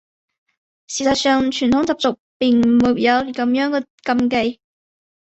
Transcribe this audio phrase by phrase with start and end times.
[0.87, 4.59] 事实上传统习俗并没有这样的禁忌。